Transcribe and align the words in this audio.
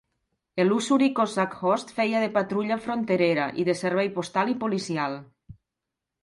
El 0.61 0.71
Ussuri 0.75 1.09
Cossack 1.19 1.59
Host 1.71 1.93
feia 1.97 2.21
de 2.23 2.29
patrulla 2.37 2.79
fronterera, 2.87 3.45
i 3.65 3.67
de 3.69 3.77
servei 3.83 4.11
postal 4.17 4.51
i 4.55 4.57
policial. 4.65 5.21